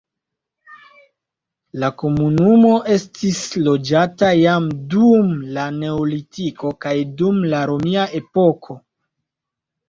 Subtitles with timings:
[1.81, 8.81] La komunumo estis loĝata jam dum la neolitiko kaj dum la romia epoko.